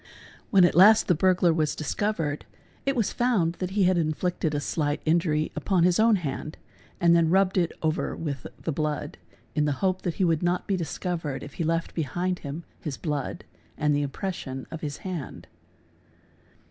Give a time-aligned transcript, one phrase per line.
[0.49, 2.43] When at last the burglar was discovered
[2.87, 6.57] it was found that he had inflicted a slight injury upon his own hand
[6.99, 9.19] and then rubbed it over with the blood
[9.53, 12.97] in the hope that he would not be discovered if he left behind him his
[12.97, 13.43] blood
[13.77, 15.45] and the impression of his hand.